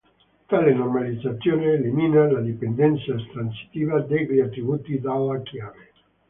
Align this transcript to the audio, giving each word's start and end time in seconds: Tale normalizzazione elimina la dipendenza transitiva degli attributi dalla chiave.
Tale 0.47 0.73
normalizzazione 0.73 1.73
elimina 1.73 2.25
la 2.25 2.41
dipendenza 2.41 3.13
transitiva 3.31 4.01
degli 4.01 4.39
attributi 4.39 4.99
dalla 4.99 5.39
chiave. 5.43 5.91